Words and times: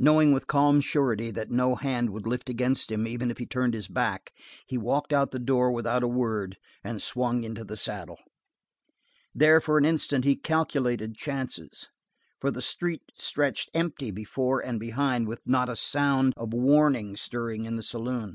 Knowing 0.00 0.32
with 0.32 0.48
calm 0.48 0.80
surety 0.80 1.30
that 1.30 1.48
no 1.48 1.76
hand 1.76 2.10
would 2.10 2.26
lift 2.26 2.50
against 2.50 2.90
him 2.90 3.06
even 3.06 3.30
if 3.30 3.38
he 3.38 3.46
turned 3.46 3.72
his 3.72 3.86
back, 3.86 4.32
he 4.66 4.76
walked 4.76 5.12
out 5.12 5.30
the 5.30 5.38
door 5.38 5.70
without 5.70 6.02
a 6.02 6.08
word 6.08 6.56
and 6.82 7.00
swung 7.00 7.44
into 7.44 7.62
the 7.62 7.76
saddle. 7.76 8.18
There, 9.32 9.60
for 9.60 9.78
an 9.78 9.84
instant, 9.84 10.24
he 10.24 10.34
calculated 10.34 11.14
chances, 11.16 11.88
for 12.40 12.50
the 12.50 12.60
street 12.62 13.02
stretched 13.16 13.70
empty 13.74 14.10
before 14.10 14.58
and 14.58 14.80
behind 14.80 15.28
with 15.28 15.38
not 15.46 15.68
a 15.68 15.76
sound 15.76 16.34
of 16.36 16.52
warning 16.52 17.14
stirring 17.14 17.62
in 17.62 17.76
the 17.76 17.84
saloon. 17.84 18.34